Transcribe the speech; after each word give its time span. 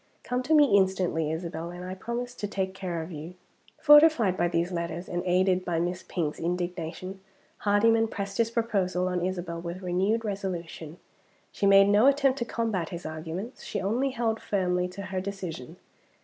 Come 0.23 0.41
to 0.41 0.55
me 0.55 0.75
instantly, 0.75 1.31
Isabel, 1.31 1.69
and 1.69 1.85
I 1.85 1.93
promise 1.93 2.33
to 2.33 2.47
take 2.47 2.73
care 2.73 3.03
of 3.03 3.11
you." 3.11 3.35
Fortified 3.79 4.35
by 4.35 4.47
these 4.47 4.71
letters, 4.71 5.07
and 5.07 5.21
aided 5.27 5.63
by 5.63 5.79
Miss 5.79 6.01
Pink's 6.01 6.39
indignation, 6.39 7.19
Hardyman 7.59 8.07
pressed 8.07 8.39
his 8.39 8.49
proposal 8.49 9.07
on 9.07 9.23
Isabel 9.23 9.61
with 9.61 9.83
renewed 9.83 10.25
resolution. 10.25 10.97
She 11.51 11.67
made 11.67 11.87
no 11.87 12.07
attempt 12.07 12.39
to 12.39 12.45
combat 12.45 12.89
his 12.89 13.05
arguments 13.05 13.63
she 13.63 13.79
only 13.79 14.09
held 14.09 14.41
firmly 14.41 14.87
to 14.87 15.03
her 15.03 15.21
decision. 15.21 15.77